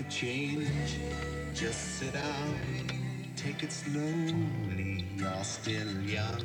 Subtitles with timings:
[0.00, 0.98] a change,
[1.54, 2.56] just sit down,
[3.36, 5.04] take it slowly.
[5.16, 6.44] You're still young,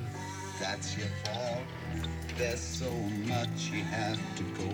[0.60, 1.64] that's your fault.
[2.38, 2.92] There's so
[3.28, 4.70] much you have to go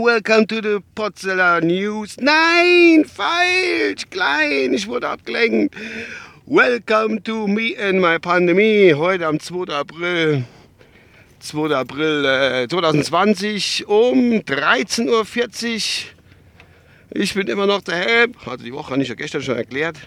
[0.00, 2.16] Welcome to the Potzeller News.
[2.18, 5.76] Nein, falsch, klein, ich wurde abgelenkt.
[6.46, 8.94] Welcome to me and my Pandemie.
[8.94, 9.66] Heute am 2.
[9.68, 10.44] April
[11.44, 11.76] 2.
[11.76, 15.84] April äh, 2020 um 13.40 Uhr.
[17.10, 19.98] Ich bin immer noch daheim, hatte die Woche, ich ja gestern schon erklärt.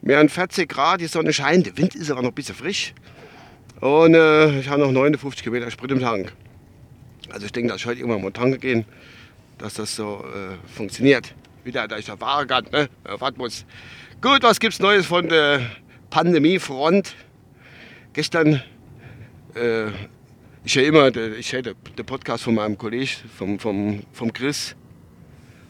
[0.00, 2.94] Mehr an 40 Grad, die Sonne scheint, der Wind ist aber noch ein bisschen frisch.
[3.80, 6.32] Und äh, ich habe noch 59 Kilometer Sprit im Tank.
[7.28, 8.84] Also ich denke, dass ich heute irgendwann mal tanken gehen,
[9.58, 11.34] dass das so äh, funktioniert.
[11.62, 12.88] Wieder, da ich da fahren kann, ne?
[13.36, 13.66] Muss.
[14.22, 15.60] Gut, was gibt's Neues von der
[16.08, 17.14] Pandemiefront?
[18.14, 18.62] Gestern
[19.54, 19.90] äh,
[20.64, 24.76] ich höre immer, ich höre den Podcast von meinem Kollegen, vom, vom, vom Chris,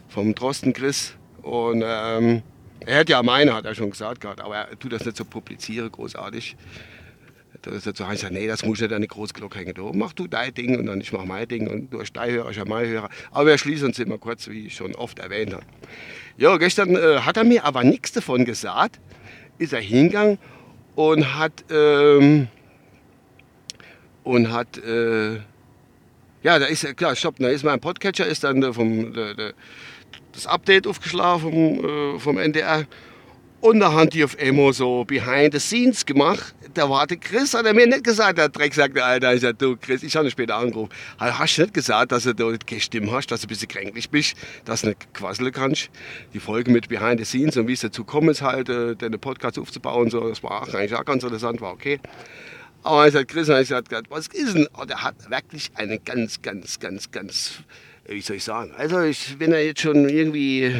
[0.09, 1.15] vom Drosten Chris.
[1.41, 2.43] Und ähm,
[2.81, 5.23] er hat ja meine, hat er schon gesagt gehabt, aber er tut das nicht so
[5.23, 6.57] publizieren, großartig.
[7.61, 9.73] Das ist nicht so, sage, nee, das muss ich nicht an die Großglocke hängen.
[9.75, 12.31] Du mach du dein Ding und dann ich mach mein Ding und du hast dein
[12.31, 13.09] Hörer, ich habe mein Hörer.
[13.31, 15.63] Aber wir schließen uns immer kurz, wie ich schon oft erwähnt habe.
[16.37, 18.99] Ja, gestern äh, hat er mir aber nichts davon gesagt,
[19.57, 20.37] ist er hingegangen
[20.95, 21.63] und hat...
[21.69, 22.49] Ähm,
[24.31, 25.35] und hat, äh,
[26.43, 29.53] ja, da ist, klar, stopp, da ist mein Podcatcher, ist dann vom, de, de,
[30.31, 32.85] das Update aufgeschlagen vom, äh, vom NDR.
[33.59, 36.55] Und da haben die auf einmal so Behind the Scenes gemacht.
[36.73, 39.59] Da war der Chris, hat er mir nicht gesagt, der Dreck sagt, Alter, ich sag,
[39.59, 40.89] du Chris, ich habe ihn später angerufen.
[41.19, 44.35] Hast du nicht gesagt, dass du keine Stimme hast, dass du ein bisschen kränklich bist,
[44.63, 45.89] dass du nicht quasseln kannst?
[46.33, 49.17] Die Folge mit Behind the Scenes und wie es dazu kommt, ist halt, äh, deine
[49.17, 51.99] Podcast aufzubauen, so, das war eigentlich auch ganz interessant, war okay.
[52.83, 54.67] Aber ich sagte, Chris, ich sagte, was ist denn?
[54.79, 57.63] Oh, der hat wirklich eine ganz, ganz, ganz, ganz,
[58.05, 58.73] wie soll ich sagen?
[58.75, 60.73] Also, ich, wenn er jetzt schon irgendwie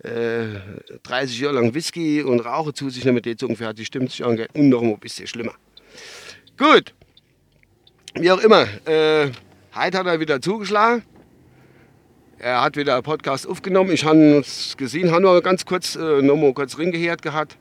[0.00, 0.60] äh,
[1.02, 4.68] 30 Jahre lang Whisky und Rauche zu sich nimmt, jetzt ungefähr hat die angehört und
[4.68, 5.54] noch ein bisschen schlimmer.
[6.58, 6.92] Gut,
[8.14, 9.30] wie auch immer, äh,
[9.74, 11.02] heute hat er wieder zugeschlagen.
[12.38, 13.92] Er hat wieder einen Podcast aufgenommen.
[13.92, 17.56] Ich habe es gesehen, habe nur ganz kurz, äh, noch mal kurz ringehört gehabt.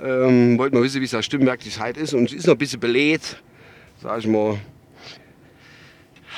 [0.00, 2.12] Ähm, wollte mal wissen, wie es stimmwerklich halt ist.
[2.14, 3.36] Und es ist noch ein bisschen beläht,
[4.02, 4.58] sag ich mal.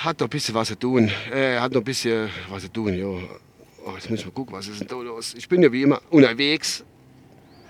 [0.04, 1.10] Hat noch ein bisschen was zu tun.
[1.32, 3.06] Äh, hat noch ein bisschen was zu tun, ja.
[3.06, 5.34] Oh, jetzt müssen wir gucken, was ist denn da los.
[5.34, 6.84] Ich bin ja wie immer unterwegs.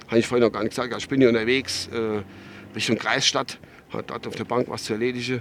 [0.09, 0.95] Habe ich vorhin noch gar nicht gesagt.
[0.97, 2.23] Ich bin ja unterwegs äh,
[2.75, 3.59] Richtung Kreisstadt.
[3.91, 5.41] Hat dort auf der Bank was zu erledigen.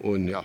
[0.00, 0.44] Und ja,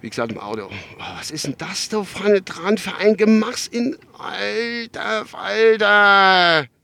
[0.00, 0.68] wie gesagt, im Auto.
[0.70, 3.96] Oh, was ist denn das da vorne dran für ein Gemachs in.
[4.18, 6.75] Alter, Alter!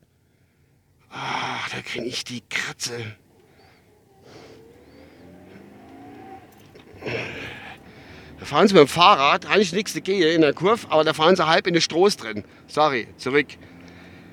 [1.12, 3.16] Ah, da kriege ich die Kratze.
[8.38, 11.36] Da fahren sie mit dem Fahrrad, eigentlich nichts gehe in der Kurve, aber da fahren
[11.36, 12.44] sie halb in den Stroß drin.
[12.66, 13.46] Sorry, zurück.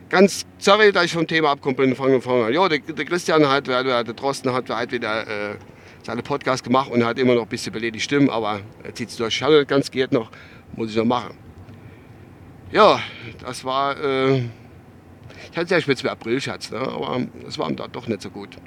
[0.07, 1.95] Ganz sorry, dass ich vom Thema abkomme.
[1.95, 5.56] Fangen wir Ja, der, der, Christian hat, der, Drosten hat halt wieder äh,
[6.01, 9.17] seine Podcast gemacht und hat immer noch ein bisschen beleidigt Stimmen, aber er zieht es
[9.17, 9.35] durch.
[9.35, 10.31] Schade, ganz geht noch,
[10.75, 11.38] muss ich noch machen.
[12.72, 13.00] Ja,
[13.46, 14.00] das war.
[14.03, 14.44] Äh,
[15.52, 16.80] ich hatte ja mit zwei Aprilschatz, ne?
[16.80, 18.58] aber es war da doch nicht so gut.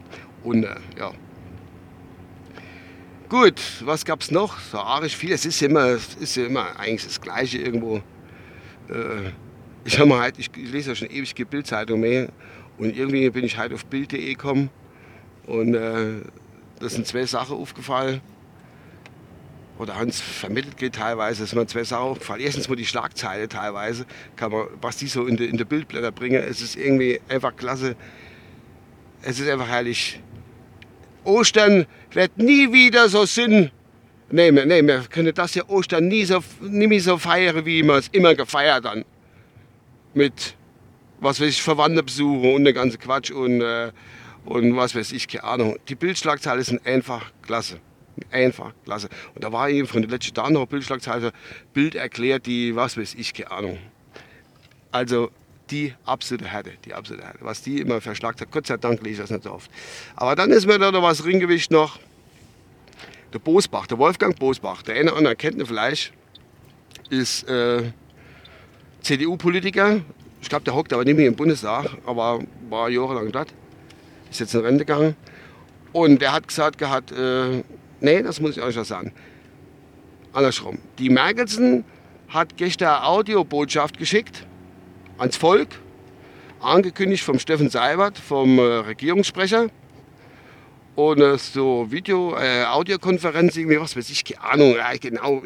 [0.43, 1.13] Und äh, ja.
[3.29, 4.59] Gut, was gab es noch?
[4.61, 5.33] So arisch viel.
[5.33, 7.97] Es ist immer, es ist immer eigentlich das Gleiche irgendwo.
[8.89, 9.31] Äh,
[9.85, 12.29] ich, halt, ich, ich, lese ja schon ewig die Bildzeitung mehr.
[12.79, 14.71] Und irgendwie bin ich halt auf Bild.de gekommen.
[15.47, 16.23] Und äh,
[16.79, 18.21] das sind zwei Sachen aufgefallen
[19.79, 22.41] oder Hans vermittelt geht teilweise, dass man zwei Sachen aufgefallen.
[22.41, 24.07] Erstens mal die Schlagzeile teilweise,
[24.41, 26.43] man, was die so in die, in die Bildblätter bringen.
[26.43, 27.97] Es ist irgendwie einfach klasse.
[29.23, 30.21] Es ist einfach herrlich.
[31.25, 33.71] Ostern wird nie wieder so Sinn.
[34.31, 37.97] Nee, nee, wir können das ja Ostern nie so, nie mehr so feiern, wie wir
[37.97, 39.05] es immer gefeiert haben.
[40.15, 40.55] Mit,
[41.21, 43.93] was weiß ich, Verwandtenbesuchen und der ganze Quatsch und, äh,
[44.45, 45.77] und was weiß ich, keine Ahnung.
[45.89, 47.79] Die Bildschlagzeilen sind einfach klasse.
[48.31, 49.09] Einfach, klasse.
[49.35, 51.33] Und da war eben von den letzten Tagen noch Bildschlagzeile,
[51.73, 53.79] Bild erklärt, die, was weiß ich, keine Ahnung.
[54.91, 55.31] Also
[55.71, 57.39] die absolute Härte, die absolute Härte.
[57.41, 59.71] Was die immer verschlagt hat, Gott sei Dank lese ich das nicht so oft.
[60.17, 61.99] Aber dann ist mir da noch was ringgewischt noch.
[63.33, 66.13] Der Bosbach, der Wolfgang Bosbach, der eine oder andere kennt ihn vielleicht,
[67.09, 67.93] ist äh,
[69.01, 70.03] CDU-Politiker.
[70.43, 73.55] Ich glaube, der hockt aber nicht mehr im Bundestag, aber war jahrelang dort.
[74.31, 75.17] Ist jetzt in Rente gegangen.
[75.93, 77.63] Und der hat gesagt gehabt, äh,
[78.03, 79.13] Nee, das muss ich euch ja sagen.
[80.33, 80.79] Andersrum.
[80.99, 81.85] Die Merkelsen
[82.29, 84.45] hat gestern eine Audiobotschaft geschickt
[85.19, 85.69] ans Volk,
[86.61, 89.69] angekündigt vom Steffen Seibert, vom äh, Regierungssprecher.
[90.95, 95.43] Ohne so Video, äh, Audiokonferenz, irgendwie was weiß ich, keine Ahnung, ja, genau,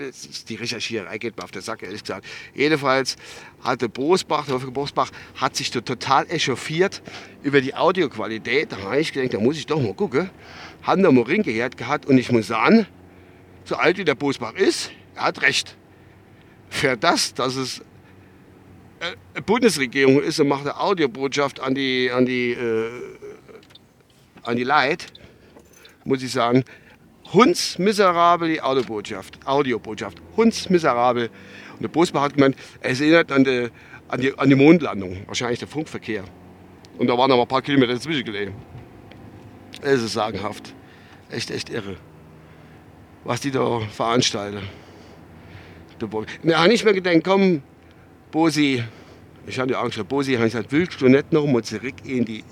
[0.49, 2.27] die Recherchierei geht mir auf den Sack, ehrlich gesagt.
[2.55, 3.17] Jedenfalls
[3.63, 7.03] hatte Bosbach, der Wolfgang Bosbach, hat sich total echauffiert
[7.43, 8.73] über die Audioqualität.
[8.73, 10.31] Da habe ich gedacht, da muss ich doch mal gucken.
[10.83, 12.87] Haben da mal reingehört gehabt und ich muss sagen,
[13.65, 15.77] so alt wie der Bosbach ist, er hat recht.
[16.69, 17.83] Für das, dass es
[19.01, 22.91] äh, Bundesregierung ist und macht eine Audiobotschaft an die, an die, äh,
[24.43, 25.13] an die Leid,
[26.07, 26.65] muss ich sagen,
[27.33, 29.39] hundsmiserabel die Audiobotschaft.
[29.45, 30.19] Audiobotschaft.
[30.37, 31.29] Hundsmiserabel.
[31.75, 33.69] Und der Bosbach hat gemeint, es erinnert an die,
[34.09, 36.25] an, die, an die Mondlandung, wahrscheinlich der Funkverkehr.
[36.99, 38.55] Und da waren noch ein paar Kilometer dazwischen gelegen.
[39.83, 40.73] Es ist sagenhaft.
[41.31, 41.97] Echt, echt irre.
[43.25, 44.63] Was die da veranstalten.
[45.99, 47.63] Da habe ich mir gedacht, komm,
[48.31, 48.83] Bosi,
[49.47, 52.45] ich hatte Angst vor Bosi, habe gesagt, willst du nicht noch mal zurück in die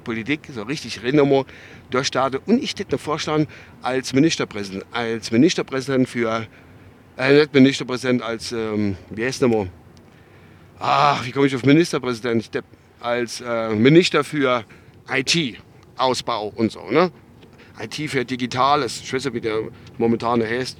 [0.00, 1.20] Politik, so richtig rein
[1.90, 2.40] durchstarten.
[2.46, 3.46] Und ich hätte mir vorstellen,
[3.82, 6.46] als Ministerpräsident, als Ministerpräsident für,
[7.16, 9.68] äh, nicht Ministerpräsident, als, ähm, wie heißt nochmal?
[10.78, 12.42] Ach, wie komme ich auf Ministerpräsident?
[12.42, 12.50] Ich
[13.00, 14.64] als äh, Minister für
[15.08, 17.10] IT-Ausbau und so, ne?
[17.78, 19.60] IT für Digitales, ich weiß nicht, wie der
[19.96, 20.78] momentan heißt.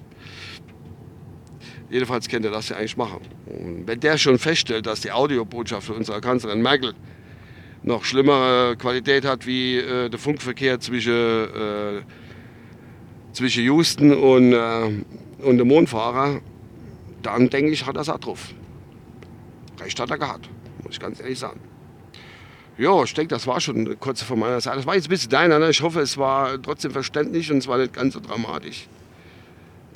[1.91, 3.21] Jedenfalls könnte er das ja eigentlich machen.
[3.47, 6.95] Und wenn der schon feststellt, dass die Audiobotschaft unserer Kanzlerin Merkel
[7.83, 12.03] noch schlimmere Qualität hat wie äh, der Funkverkehr zwischen, äh,
[13.33, 14.91] zwischen Houston und, äh,
[15.43, 16.41] und dem Mondfahrer,
[17.23, 18.53] dann denke ich, hat er es auch drauf.
[19.81, 20.49] Recht hat er gehabt,
[20.83, 21.61] muss ich ganz ehrlich sagen.
[22.77, 24.77] Ja, ich denke, das war schon kurz von meiner Seite.
[24.77, 25.59] Das war jetzt ein bisschen deiner.
[25.59, 25.69] Ne?
[25.69, 28.89] Ich hoffe, es war trotzdem verständlich und es war nicht ganz so dramatisch,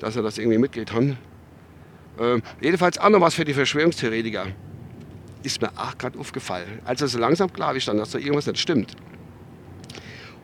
[0.01, 1.03] dass er das irgendwie mitgeht hat.
[1.03, 4.49] Äh, jedenfalls auch noch was für die Verschwörungstheoretiker.
[5.45, 6.81] Ist mir auch gerade aufgefallen.
[6.85, 8.97] Also so langsam klar ist dann, dass da irgendwas nicht stimmt.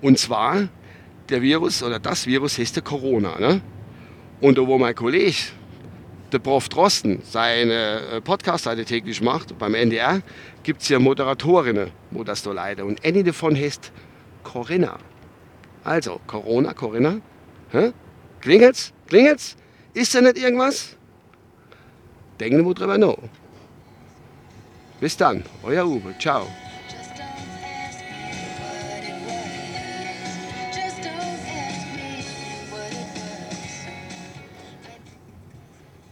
[0.00, 0.68] Und zwar,
[1.28, 3.38] der Virus oder das Virus heißt der Corona.
[3.40, 3.62] Ne?
[4.40, 5.36] Und da wo mein Kollege,
[6.32, 6.68] der Prof.
[6.68, 10.22] Drosten, seine äh, Podcast-Seite täglich macht, beim NDR,
[10.62, 12.84] gibt es ja Moderatorinnen, wo das da leider.
[12.84, 13.90] Und eine davon heißt
[14.44, 14.98] Corinna.
[15.82, 17.20] Also, Corona, Corinna.
[17.70, 17.92] Hä?
[18.40, 18.92] Klingelt's?
[19.08, 19.56] Klingelt's?
[19.94, 20.96] Ist da nicht irgendwas?
[22.38, 23.16] Denken wir drüber nach.
[25.00, 26.14] Bis dann, euer Uwe.
[26.18, 26.46] Ciao.